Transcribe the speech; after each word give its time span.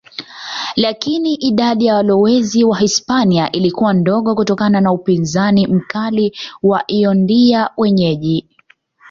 Lakini 0.75 1.33
idadi 1.35 1.85
ya 1.85 1.95
walowezi 1.95 2.63
Wahispania 2.63 3.51
ilikuwa 3.51 3.93
ndogo 3.93 4.35
kutokana 4.35 4.81
na 4.81 4.91
upinzani 4.91 5.67
mkali 5.67 6.37
wa 6.63 6.77
Waindio 6.87 7.69
wenyeji. 7.77 8.47